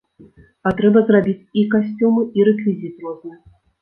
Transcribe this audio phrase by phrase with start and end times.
[0.69, 3.37] А трэба зрабіць і касцюмы, і рэквізіт розны.